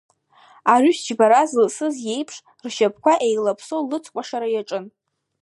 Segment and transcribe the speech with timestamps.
[0.73, 4.85] Арыжәтә џьбара зылсыз иеиԥш ршьапқәа еилаԥсо лыцкәашара иаҿын.